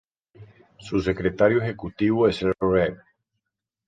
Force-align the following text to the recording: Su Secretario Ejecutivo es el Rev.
Su 0.79 0.99
Secretario 0.99 1.61
Ejecutivo 1.61 2.27
es 2.27 2.41
el 2.41 2.55
Rev. 2.59 2.97